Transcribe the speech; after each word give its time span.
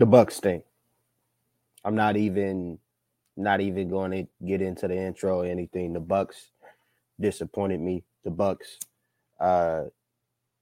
The 0.00 0.06
Bucs 0.06 0.32
stink. 0.32 0.64
I'm 1.84 1.94
not 1.94 2.16
even 2.16 2.78
not 3.36 3.60
even 3.60 3.90
going 3.90 4.12
to 4.12 4.46
get 4.46 4.62
into 4.62 4.88
the 4.88 4.96
intro 4.96 5.42
or 5.42 5.44
anything. 5.44 5.92
The 5.92 6.00
Bucs 6.00 6.48
disappointed 7.20 7.80
me. 7.82 8.04
The 8.24 8.30
Bucs 8.30 8.78
uh 9.38 9.90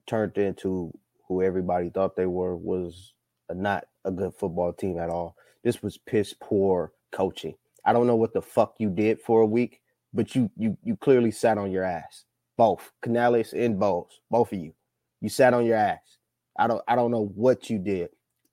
turned 0.07 0.37
into 0.37 0.91
who 1.25 1.41
everybody 1.41 1.89
thought 1.89 2.17
they 2.17 2.25
were 2.25 2.57
was 2.57 3.13
a, 3.47 3.55
not 3.55 3.85
a 4.03 4.11
good 4.11 4.35
football 4.35 4.73
team 4.73 4.99
at 4.99 5.09
all. 5.09 5.37
This 5.63 5.81
was 5.81 5.97
piss 5.97 6.35
poor 6.37 6.91
coaching. 7.13 7.55
I 7.85 7.93
don't 7.93 8.07
know 8.07 8.17
what 8.17 8.33
the 8.33 8.41
fuck 8.41 8.75
you 8.77 8.89
did 8.89 9.21
for 9.21 9.39
a 9.39 9.45
week, 9.45 9.79
but 10.13 10.35
you 10.35 10.51
you 10.57 10.77
you 10.83 10.97
clearly 10.97 11.31
sat 11.31 11.57
on 11.57 11.71
your 11.71 11.85
ass. 11.85 12.25
Both 12.57 12.91
Canales 13.01 13.53
and 13.53 13.79
Bowles, 13.79 14.19
both 14.29 14.51
of 14.51 14.59
you. 14.59 14.73
You 15.21 15.29
sat 15.29 15.53
on 15.53 15.65
your 15.65 15.77
ass. 15.77 16.17
I 16.57 16.67
don't 16.67 16.83
I 16.89 16.97
don't 16.97 17.11
know 17.11 17.31
what 17.35 17.69
you 17.69 17.79
did. 17.79 18.09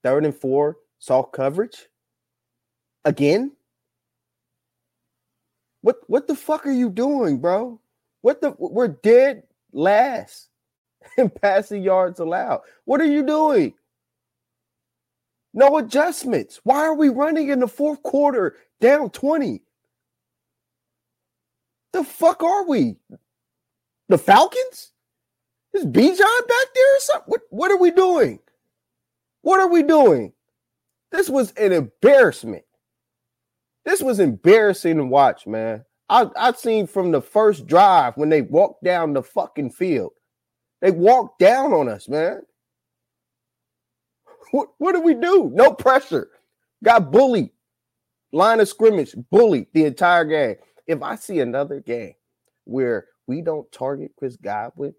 Third 0.07 0.25
and 0.25 0.37
four, 0.37 0.77
soft 1.01 1.33
coverage. 1.33 1.89
Again? 3.05 3.51
What 5.81 5.97
what 6.07 6.29
the 6.29 6.37
fuck 6.37 6.65
are 6.65 6.71
you 6.71 6.91
doing, 6.91 7.39
bro? 7.39 7.81
What 8.21 8.41
the 8.41 8.55
we're 8.57 8.87
dead 8.87 9.43
last 9.73 10.47
in 11.19 11.29
passing 11.29 11.83
yards 11.83 12.21
allowed. 12.21 12.61
What 12.85 13.01
are 13.01 13.11
you 13.11 13.27
doing? 13.27 13.75
No 15.53 15.77
adjustments. 15.79 16.61
Why 16.63 16.83
are 16.83 16.95
we 16.95 17.09
running 17.09 17.49
in 17.49 17.59
the 17.59 17.67
fourth 17.67 18.01
quarter 18.05 18.55
down 18.81 19.11
20? 19.11 19.61
The 21.93 22.05
fuck 22.05 22.45
are 22.45 22.65
we? 22.65 22.95
The 24.09 24.19
Falcons? 24.19 24.93
Is 25.75 25.85
Bijan 25.85 26.47
back 26.49 26.69
there 26.77 26.97
or 26.97 27.01
something? 27.01 27.27
What, 27.27 27.41
what 27.51 27.73
are 27.73 27.79
we 27.79 27.91
doing? 27.91 28.39
What 29.47 29.61
are 29.61 29.69
we 29.69 29.85
doing? 29.85 30.33
This 31.13 31.31
was 31.31 31.53
an 31.53 31.71
embarrassment. 31.71 32.65
This 33.85 34.03
was 34.03 34.19
embarrassing 34.19 34.97
to 34.97 35.05
watch, 35.05 35.47
man. 35.47 35.85
I 36.09 36.29
I've 36.37 36.59
seen 36.59 36.89
from 36.89 37.13
the 37.13 37.23
first 37.23 37.69
drive 37.69 38.17
when 38.17 38.29
they 38.29 38.43
walked 38.43 38.83
down 38.83 39.13
the 39.13 39.23
fucking 39.23 39.71
field. 39.71 40.11
They 40.81 40.91
walked 40.91 41.39
down 41.39 41.73
on 41.73 41.89
us, 41.89 42.09
man. 42.09 42.41
What 44.51 44.71
what 44.79 44.95
do 44.97 45.01
we 45.01 45.15
do? 45.15 45.49
No 45.55 45.73
pressure. 45.73 46.29
Got 46.83 47.13
bullied. 47.13 47.51
Line 48.33 48.59
of 48.59 48.69
scrimmage, 48.69 49.15
bullied 49.31 49.69
the 49.75 49.85
entire 49.85 50.25
game. 50.25 50.57
If 50.89 51.05
I 51.05 51.15
see 51.15 51.39
another 51.39 51.79
game 51.79 52.15
where 52.65 53.07
we 53.29 53.43
don't 53.43 53.71
target 53.71 54.11
Chris 54.19 54.37
Godwin 54.37 54.93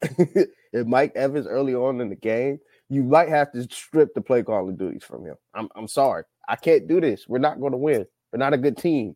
and 0.72 0.86
Mike 0.86 1.16
Evans 1.16 1.48
early 1.48 1.74
on 1.74 2.00
in 2.00 2.10
the 2.10 2.14
game, 2.14 2.60
you 2.88 3.02
might 3.02 3.28
have 3.28 3.52
to 3.52 3.62
strip 3.64 4.14
the 4.14 4.20
play 4.20 4.42
calling 4.42 4.76
duties 4.76 5.04
from 5.04 5.24
him. 5.24 5.36
I'm, 5.54 5.68
I'm 5.76 5.88
sorry. 5.88 6.24
I 6.48 6.56
can't 6.56 6.88
do 6.88 7.00
this. 7.00 7.28
We're 7.28 7.38
not 7.38 7.60
going 7.60 7.72
to 7.72 7.78
win. 7.78 8.06
We're 8.32 8.38
not 8.38 8.54
a 8.54 8.58
good 8.58 8.76
team. 8.76 9.14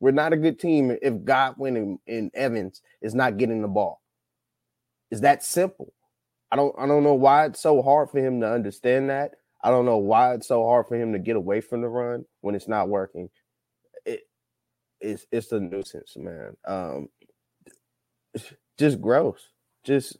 We're 0.00 0.10
not 0.10 0.32
a 0.32 0.36
good 0.36 0.58
team 0.58 0.96
if 1.00 1.24
Godwin 1.24 1.76
and, 1.76 1.98
and 2.06 2.30
Evans 2.34 2.82
is 3.00 3.14
not 3.14 3.36
getting 3.36 3.62
the 3.62 3.68
ball. 3.68 4.02
It's 5.10 5.20
that 5.20 5.44
simple. 5.44 5.92
I 6.50 6.56
don't 6.56 6.74
I 6.78 6.86
don't 6.86 7.04
know 7.04 7.14
why 7.14 7.46
it's 7.46 7.60
so 7.60 7.82
hard 7.82 8.10
for 8.10 8.18
him 8.18 8.40
to 8.40 8.52
understand 8.52 9.10
that. 9.10 9.32
I 9.62 9.70
don't 9.70 9.86
know 9.86 9.98
why 9.98 10.34
it's 10.34 10.48
so 10.48 10.64
hard 10.64 10.86
for 10.86 10.96
him 10.96 11.12
to 11.12 11.18
get 11.18 11.36
away 11.36 11.60
from 11.60 11.80
the 11.80 11.88
run 11.88 12.24
when 12.42 12.54
it's 12.54 12.68
not 12.68 12.88
working. 12.88 13.30
It 14.04 14.20
it's 15.00 15.26
it's 15.32 15.52
a 15.52 15.60
nuisance, 15.60 16.16
man. 16.16 16.56
Um 16.66 17.08
just 18.78 19.00
gross. 19.00 19.48
Just 19.84 20.16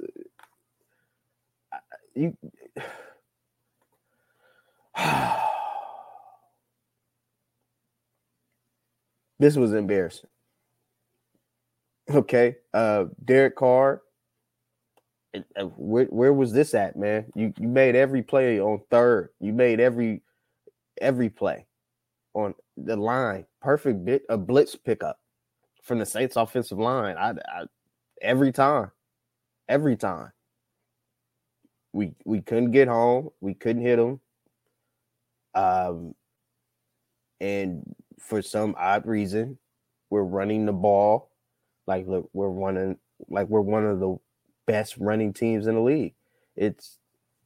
you 2.14 2.36
this 9.38 9.56
was 9.56 9.72
embarrassing. 9.72 10.30
Okay. 12.10 12.56
Uh 12.72 13.06
Derek 13.25 13.56
Carr. 13.56 14.02
Where, 15.76 16.04
where 16.06 16.32
was 16.32 16.52
this 16.52 16.75
at, 16.75 16.97
man? 16.97 17.26
You 17.34 17.52
you 17.58 17.69
made 17.69 17.97
every 17.97 18.22
play 18.22 18.60
on 18.60 18.81
third. 18.91 19.31
You 19.41 19.52
made 19.52 19.81
every 19.81 20.22
every 21.00 21.31
play 21.31 21.66
on 22.34 22.54
the 22.76 22.96
line. 22.96 23.46
Perfect 23.60 24.04
bit 24.04 24.22
a 24.28 24.38
blitz 24.38 24.76
pickup 24.76 25.19
from 25.82 25.98
the 26.00 26.06
Saints 26.06 26.36
offensive 26.36 26.78
line. 26.78 27.16
I, 27.19 27.31
I 27.31 27.64
every 28.22 28.52
time. 28.52 28.92
Every 29.69 29.96
time. 29.96 30.34
We 31.94 32.15
we 32.27 32.43
couldn't 32.43 32.72
get 32.72 32.88
home. 32.88 33.31
We 33.41 33.55
couldn't 33.55 33.82
hit 33.82 33.97
them. 33.97 34.21
Um 35.55 36.15
and 37.41 37.94
for 38.21 38.43
some 38.43 38.75
odd 38.78 39.06
reason, 39.06 39.59
we're 40.10 40.25
running 40.25 40.66
the 40.66 40.75
ball 40.75 41.31
like 41.87 42.06
look, 42.06 42.31
we're 42.32 42.49
running 42.49 42.99
like 43.28 43.49
we're 43.49 43.60
one 43.60 43.87
of 43.87 44.00
the 44.00 44.16
best 44.66 44.97
running 44.99 45.32
teams 45.32 45.66
in 45.66 45.75
the 45.77 45.82
league. 45.82 46.15
It's 46.56 46.99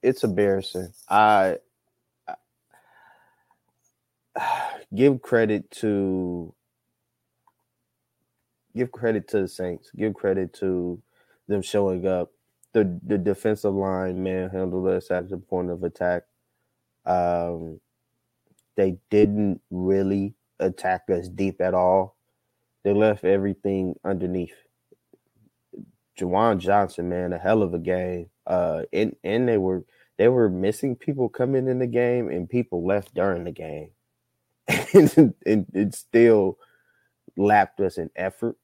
it's 0.02 0.24
embarrassing. 0.24 0.92
I, 1.08 1.58
I 2.28 2.36
give 4.94 5.22
credit 5.22 5.70
to 5.72 6.54
give 8.76 8.92
credit 8.92 9.28
to 9.28 9.42
the 9.42 9.48
Saints. 9.48 9.90
Give 9.96 10.14
credit 10.14 10.52
to 10.54 11.02
them 11.48 11.62
showing 11.62 12.06
up. 12.06 12.30
The 12.72 13.00
the 13.04 13.18
defensive 13.18 13.74
line 13.74 14.22
manhandled 14.22 14.88
us 14.88 15.10
at 15.10 15.28
the 15.30 15.38
point 15.38 15.70
of 15.70 15.84
attack. 15.84 16.24
Um, 17.06 17.80
they 18.76 18.98
didn't 19.10 19.60
really 19.70 20.34
attack 20.60 21.04
us 21.10 21.28
deep 21.28 21.60
at 21.60 21.74
all. 21.74 22.16
They 22.84 22.92
left 22.92 23.24
everything 23.24 23.96
underneath. 24.04 24.54
Juwan 26.18 26.58
Johnson, 26.58 27.08
man, 27.08 27.32
a 27.32 27.38
hell 27.38 27.62
of 27.62 27.74
a 27.74 27.78
game. 27.78 28.30
Uh, 28.46 28.82
and 28.92 29.16
and 29.24 29.48
they 29.48 29.58
were 29.58 29.84
they 30.18 30.28
were 30.28 30.48
missing 30.50 30.96
people 30.96 31.28
coming 31.28 31.68
in 31.68 31.78
the 31.78 31.86
game, 31.86 32.28
and 32.28 32.48
people 32.48 32.86
left 32.86 33.14
during 33.14 33.44
the 33.44 33.52
game, 33.52 33.90
and, 34.94 35.34
and 35.46 35.66
it 35.74 35.94
still 35.94 36.58
lapped 37.36 37.80
us 37.80 37.98
in 37.98 38.10
effort 38.16 38.56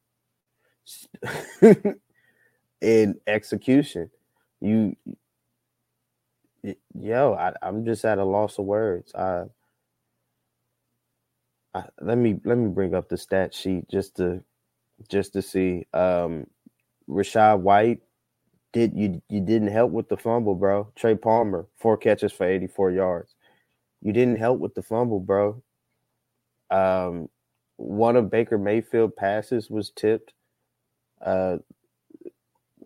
in 2.85 3.19
execution. 3.27 4.11
You, 4.61 4.95
yo, 6.95 7.35
I, 7.35 7.53
I'm 7.63 7.85
just 7.85 8.05
at 8.05 8.19
a 8.19 8.25
loss 8.25 8.59
of 8.59 8.67
words. 8.67 9.15
I 9.15 9.45
let 12.01 12.19
me 12.19 12.41
let 12.45 12.59
me 12.59 12.69
bring 12.69 12.95
up 12.95 13.09
the 13.09 13.17
stat 13.19 13.55
sheet 13.55 13.89
just 13.89 14.17
to 14.17 14.43
just 15.09 15.33
to 15.35 15.43
see. 15.43 15.87
Um, 15.93 16.47
Rachaad 17.09 17.61
White 17.61 18.01
did 18.73 18.93
you 18.97 19.23
you 19.29 19.41
didn't 19.41 19.69
help 19.69 19.93
with 19.93 20.09
the 20.09 20.17
fumble, 20.17 20.55
bro. 20.55 20.91
Trey 20.97 21.15
Palmer 21.17 21.67
four 21.79 21.97
catches 21.97 22.33
for 22.33 22.47
84 22.47 22.93
yards. 22.93 23.35
You 24.03 24.13
didn't 24.13 24.39
help 24.39 24.61
with 24.61 24.75
the 24.75 24.83
fumble, 24.83 25.21
bro. 25.21 25.63
Um, 26.71 27.29
one 27.77 28.17
of 28.17 28.31
Baker 28.31 28.59
Mayfield 28.59 29.17
passes 29.17 29.71
was 29.71 29.91
tipped. 29.91 30.33
Uh, 31.25 31.59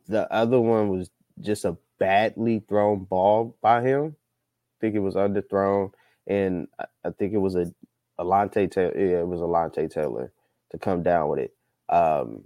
the 0.09 0.31
other 0.33 0.61
one 0.61 0.89
was 0.89 1.11
just 1.41 1.65
a 1.65 1.77
badly 1.99 2.63
thrown 2.69 3.05
ball 3.05 3.57
by 3.63 3.83
him. 3.83 4.17
I 4.17 4.77
think 4.81 4.95
it 4.95 5.01
was 5.01 5.15
underthrown, 5.15 5.93
and 6.27 6.69
I 6.79 7.11
think 7.11 7.33
it 7.35 7.39
was 7.39 7.57
a 7.57 7.73
Alontae 8.19 8.71
Taylor. 8.71 8.95
Yeah, 8.97 9.21
it 9.21 9.29
was 9.29 9.41
Alontae 9.41 9.91
Taylor 9.91 10.33
to 10.71 10.79
come 10.79 11.03
down 11.03 11.29
with 11.29 11.41
it. 11.41 11.55
Um, 11.89 12.45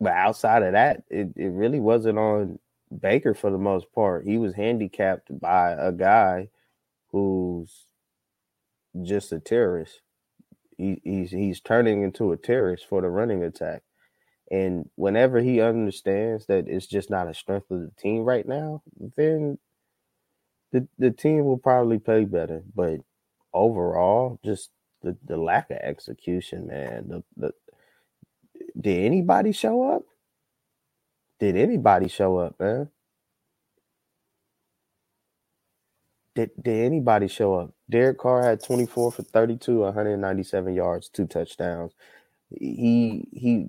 but 0.00 0.12
outside 0.12 0.62
of 0.62 0.72
that, 0.72 1.02
it, 1.10 1.28
it 1.36 1.48
really 1.48 1.80
wasn't 1.80 2.18
on 2.18 2.58
Baker 3.00 3.34
for 3.34 3.50
the 3.50 3.58
most 3.58 3.92
part. 3.92 4.24
He 4.24 4.38
was 4.38 4.54
handicapped 4.54 5.40
by 5.40 5.72
a 5.72 5.92
guy 5.92 6.48
who's 7.10 7.86
just 9.02 9.32
a 9.32 9.40
terrorist. 9.40 10.00
He, 10.76 11.00
he's 11.04 11.30
he's 11.32 11.60
turning 11.60 12.02
into 12.02 12.32
a 12.32 12.36
terrorist 12.36 12.86
for 12.88 13.02
the 13.02 13.08
running 13.10 13.42
attack. 13.42 13.82
And 14.50 14.90
whenever 14.96 15.40
he 15.40 15.60
understands 15.60 16.46
that 16.46 16.68
it's 16.68 16.86
just 16.86 17.10
not 17.10 17.28
a 17.28 17.34
strength 17.34 17.70
of 17.70 17.80
the 17.80 17.92
team 17.98 18.24
right 18.24 18.46
now, 18.46 18.82
then 19.16 19.58
the 20.72 20.88
the 20.98 21.10
team 21.10 21.44
will 21.44 21.58
probably 21.58 21.98
play 21.98 22.24
better. 22.24 22.62
But 22.74 23.00
overall, 23.54 24.40
just 24.44 24.70
the, 25.02 25.16
the 25.24 25.36
lack 25.36 25.70
of 25.70 25.78
execution, 25.78 26.66
man. 26.68 27.08
The 27.08 27.24
the 27.36 27.52
did 28.80 29.04
anybody 29.04 29.52
show 29.52 29.84
up? 29.92 30.02
Did 31.40 31.56
anybody 31.56 32.08
show 32.08 32.38
up, 32.38 32.60
man? 32.60 32.90
Did 36.36 36.50
did 36.62 36.86
anybody 36.86 37.28
show 37.28 37.54
up? 37.56 37.72
Derek 37.90 38.18
Carr 38.18 38.44
had 38.44 38.64
24 38.64 39.12
for 39.12 39.22
32, 39.22 39.80
197 39.80 40.74
yards, 40.74 41.10
two 41.10 41.26
touchdowns. 41.26 41.92
He 42.50 43.28
he 43.32 43.68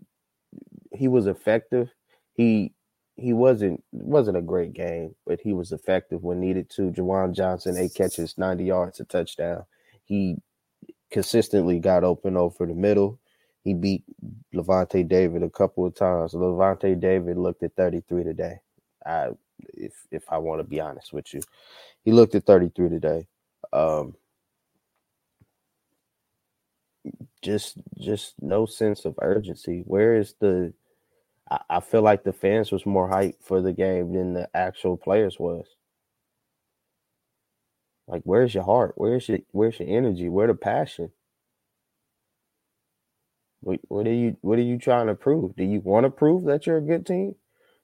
he 0.99 1.07
was 1.07 1.27
effective. 1.27 1.89
He 2.33 2.73
he 3.15 3.33
wasn't 3.33 3.83
wasn't 3.93 4.37
a 4.37 4.41
great 4.41 4.73
game, 4.73 5.15
but 5.25 5.39
he 5.41 5.53
was 5.53 5.71
effective 5.71 6.23
when 6.23 6.41
needed 6.41 6.69
to. 6.71 6.91
Juwan 6.91 7.33
Johnson, 7.33 7.77
eight 7.77 7.95
catches, 7.95 8.37
90 8.37 8.65
yards, 8.65 8.99
a 8.99 9.05
touchdown. 9.05 9.63
He 10.03 10.37
consistently 11.09 11.79
got 11.79 12.03
open 12.03 12.35
over 12.37 12.65
the 12.65 12.75
middle. 12.75 13.19
He 13.63 13.73
beat 13.73 14.03
Lavonte 14.53 15.07
David 15.07 15.41
a 15.43 15.49
couple 15.49 15.85
of 15.85 15.95
times. 15.95 16.33
Lavonte 16.33 16.99
David 16.99 17.37
looked 17.37 17.63
at 17.63 17.75
33 17.77 18.25
today. 18.25 18.59
I 19.05 19.29
if 19.73 19.93
if 20.11 20.23
I 20.29 20.37
want 20.39 20.59
to 20.59 20.67
be 20.67 20.81
honest 20.81 21.13
with 21.13 21.33
you. 21.33 21.41
He 22.03 22.11
looked 22.11 22.35
at 22.35 22.45
33 22.45 22.89
today. 22.89 23.27
Um 23.71 24.15
just 27.41 27.77
just 27.97 28.35
no 28.41 28.65
sense 28.65 29.05
of 29.05 29.15
urgency. 29.21 29.83
Where 29.85 30.15
is 30.15 30.35
the 30.41 30.73
I, 31.51 31.79
feel 31.79 32.01
like 32.01 32.23
the 32.23 32.33
fans 32.33 32.71
was 32.71 32.85
more 32.85 33.09
hyped 33.09 33.43
for 33.43 33.61
the 33.61 33.73
game 33.73 34.13
than 34.13 34.33
the 34.33 34.49
actual 34.53 34.97
players 34.97 35.39
was. 35.39 35.65
Like 38.07 38.21
where's 38.23 38.53
your 38.53 38.63
heart? 38.63 38.93
Where's 38.95 39.29
your 39.29 39.39
where's 39.51 39.79
your 39.79 39.89
energy? 39.89 40.29
Where 40.29 40.47
the 40.47 40.55
passion? 40.55 41.11
What, 43.61 43.79
what 43.87 44.07
are 44.07 44.13
you 44.13 44.37
what 44.41 44.59
are 44.59 44.63
you 44.63 44.77
trying 44.79 45.07
to 45.07 45.15
prove? 45.15 45.55
Do 45.55 45.63
you 45.63 45.81
want 45.81 46.05
to 46.05 46.09
prove 46.09 46.45
that 46.45 46.65
you're 46.65 46.77
a 46.77 46.81
good 46.81 47.05
team? 47.05 47.35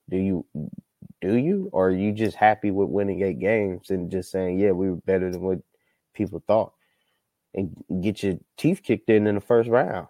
Do 0.09 0.17
you 0.17 0.45
do 1.21 1.35
you 1.35 1.69
or 1.73 1.89
are 1.89 1.91
you 1.91 2.11
just 2.11 2.37
happy 2.37 2.71
with 2.71 2.89
winning 2.89 3.23
eight 3.23 3.39
games 3.39 3.89
and 3.91 4.11
just 4.11 4.31
saying, 4.31 4.59
yeah, 4.59 4.71
we 4.71 4.89
were 4.89 4.97
better 4.97 5.31
than 5.31 5.41
what 5.41 5.59
people 6.13 6.43
thought? 6.47 6.73
And 7.53 7.75
get 8.01 8.23
your 8.23 8.35
teeth 8.57 8.81
kicked 8.83 9.09
in 9.09 9.27
in 9.27 9.35
the 9.35 9.41
first 9.41 9.69
round. 9.69 10.07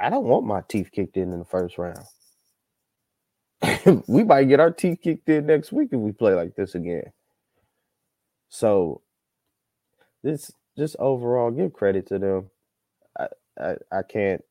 I 0.00 0.10
don't 0.10 0.24
want 0.24 0.46
my 0.46 0.62
teeth 0.68 0.90
kicked 0.92 1.16
in 1.16 1.32
in 1.32 1.38
the 1.38 1.44
first 1.44 1.78
round. 1.78 2.06
we 4.06 4.24
might 4.24 4.44
get 4.44 4.60
our 4.60 4.70
teeth 4.70 5.00
kicked 5.02 5.28
in 5.28 5.46
next 5.46 5.72
week 5.72 5.90
if 5.92 5.98
we 5.98 6.12
play 6.12 6.34
like 6.34 6.54
this 6.54 6.74
again. 6.74 7.12
So 8.48 9.02
this 10.22 10.50
just 10.76 10.96
overall 10.98 11.50
give 11.50 11.72
credit 11.72 12.06
to 12.08 12.18
them. 12.18 12.50
I 13.18 13.26
I, 13.60 13.74
I 13.92 14.02
can't 14.02 14.42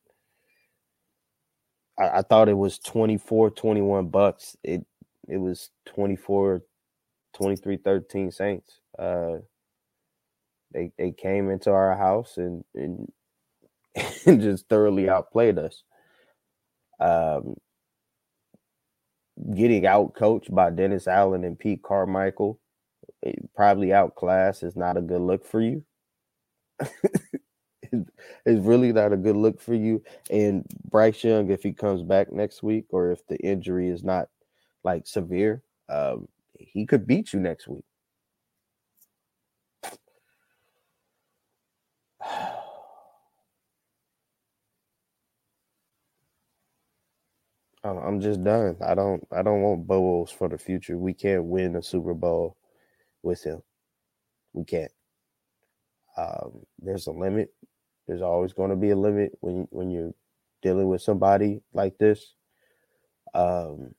I, 2.00 2.20
I, 2.20 2.22
thought 2.22 2.50
it 2.50 2.58
was 2.58 2.80
24 2.80 3.52
21 3.52 4.10
Bucs. 4.10 4.56
It 4.64 4.86
it 5.28 5.38
was 5.38 5.70
24 5.88 6.64
23 7.34 7.78
13 7.78 8.32
Saints. 8.32 8.80
Uh 8.98 9.38
they 10.74 10.92
they 10.98 11.12
came 11.12 11.50
into 11.50 11.72
our 11.72 11.96
house 11.96 12.38
and 12.38 12.64
and, 12.74 13.12
and 14.26 14.42
just 14.42 14.68
thoroughly 14.70 15.10
outplayed 15.10 15.58
us. 15.60 15.84
Um 17.00 17.56
getting 19.56 19.86
out 19.86 20.14
coached 20.14 20.54
by 20.54 20.70
Dennis 20.70 21.08
Allen 21.08 21.44
and 21.44 21.58
Pete 21.58 21.84
Carmichael, 21.84 22.60
eh, 23.26 23.34
probably 23.56 23.94
outclassed 23.94 24.64
is 24.64 24.76
not 24.76 24.98
a 24.98 25.02
good 25.02 25.22
look 25.22 25.46
for 25.46 25.62
you. 25.62 25.84
it's 27.92 28.66
really 28.66 28.94
not 28.94 29.14
a 29.14 29.18
good 29.18 29.36
look 29.36 29.62
for 29.62 29.74
you. 29.74 30.04
And 30.30 30.66
Bryce 30.90 31.24
Young, 31.24 31.50
if 31.50 31.64
he 31.64 31.74
comes 31.74 32.04
back 32.04 32.32
next 32.32 32.64
week 32.64 32.86
or 32.90 33.12
if 33.12 33.26
the 33.28 33.38
injury 33.38 33.90
is 33.90 34.04
not 34.04 34.30
like 34.84 35.08
severe, 35.08 35.64
um, 35.90 36.28
he 36.58 36.86
could 36.86 37.08
beat 37.08 37.34
you 37.34 37.40
next 37.40 37.68
week. 37.68 37.84
I'm 47.84 48.20
just 48.20 48.44
done. 48.44 48.78
I 48.86 48.94
don't 48.94 49.26
I 49.32 49.42
don't 49.42 49.62
want 49.62 49.88
Bowles 49.88 50.32
for 50.32 50.50
the 50.50 50.58
future. 50.58 50.98
We 50.98 51.14
can't 51.14 51.46
win 51.46 51.76
a 51.76 51.84
Super 51.84 52.14
Bowl 52.14 52.58
with 53.24 53.44
him. 53.44 53.62
We 54.54 54.66
can't. 54.66 54.92
Um, 56.18 56.66
there's 56.80 57.08
a 57.08 57.12
limit. 57.12 57.54
There's 58.08 58.22
always 58.22 58.54
going 58.54 58.72
to 58.72 58.76
be 58.76 58.90
a 58.90 58.98
limit 58.98 59.38
when 59.40 59.68
when 59.72 59.90
you're 59.90 60.14
dealing 60.62 60.90
with 60.90 61.02
somebody 61.02 61.62
like 61.74 61.98
this. 61.98 62.34
Um, 63.34 63.96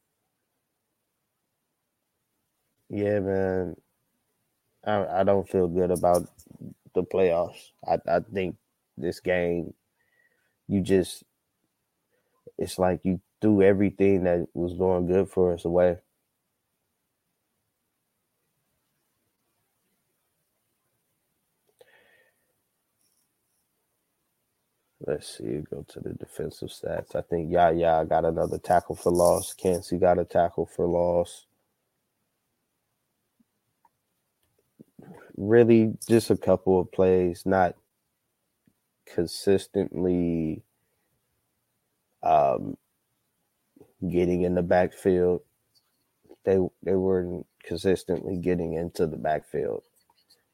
yeah, 2.91 3.21
man. 3.21 3.77
I 4.85 5.21
I 5.21 5.25
don't 5.25 5.49
feel 5.49 5.69
good 5.69 5.91
about 5.91 6.29
the 6.95 7.03
playoffs. 7.03 7.71
I 7.87 7.99
I 8.07 8.21
think 8.21 8.57
this 8.99 9.21
game, 9.21 9.73
you 10.69 10.83
just, 10.83 11.25
it's 12.59 12.79
like 12.79 13.01
you 13.05 13.21
threw 13.43 13.63
everything 13.63 14.25
that 14.25 14.47
was 14.55 14.75
going 14.75 15.07
good 15.09 15.29
for 15.31 15.55
us 15.55 15.65
away. 15.67 15.99
Let's 25.07 25.39
see, 25.39 25.63
go 25.71 25.85
to 25.89 26.01
the 26.01 26.15
defensive 26.15 26.71
stats. 26.71 27.17
I 27.17 27.23
think 27.23 27.51
yeah, 27.53 27.73
got 28.05 28.25
another 28.27 28.59
tackle 28.59 28.97
for 28.97 29.13
loss. 29.13 29.55
Kancey 29.55 29.99
got 29.99 30.19
a 30.19 30.25
tackle 30.27 30.67
for 30.67 30.87
loss. 30.87 31.47
Really, 35.37 35.95
just 36.09 36.31
a 36.31 36.37
couple 36.37 36.81
of 36.81 36.93
plays, 36.93 37.45
not 37.47 37.77
consistently 39.07 40.63
um, 42.23 42.77
getting 44.09 44.43
in 44.43 44.55
the 44.55 44.63
backfield. 44.63 45.43
They 46.45 46.59
they 46.83 46.95
weren't 46.95 47.47
consistently 47.63 48.37
getting 48.37 48.75
into 48.75 49.07
the 49.07 49.17
backfield. 49.17 49.83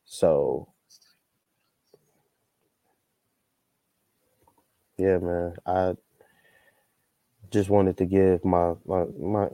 So 0.04 0.68
yeah, 4.97 5.18
man. 5.18 5.54
I 5.66 5.94
just 7.50 7.71
wanted 7.71 7.97
to 7.99 8.06
give 8.06 8.44
my 8.44 8.75
my, 8.87 9.04
my 9.18 9.49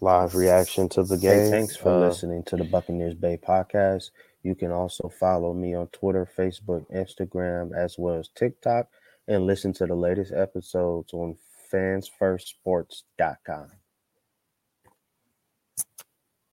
live 0.00 0.34
reaction 0.34 0.88
to 0.90 1.02
the 1.02 1.16
game. 1.16 1.38
Hey, 1.38 1.50
thanks 1.50 1.76
for 1.76 1.90
uh, 1.90 2.08
listening 2.08 2.42
to 2.44 2.56
the 2.56 2.64
Buccaneers 2.64 3.14
Bay 3.14 3.36
podcast. 3.36 4.10
You 4.42 4.54
can 4.54 4.72
also 4.72 5.08
follow 5.08 5.54
me 5.54 5.74
on 5.74 5.86
Twitter, 5.88 6.28
Facebook, 6.36 6.84
Instagram, 6.92 7.76
as 7.76 7.96
well 7.98 8.18
as 8.18 8.28
TikTok, 8.28 8.88
and 9.28 9.46
listen 9.46 9.72
to 9.74 9.86
the 9.86 9.94
latest 9.94 10.32
episodes 10.32 11.12
on 11.12 11.36
fansfirstsports.com. 11.72 13.81